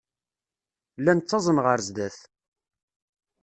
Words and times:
Llan 0.99 1.19
ttaẓen 1.19 1.57
ɣer 1.65 1.79
sdat. 1.87 2.17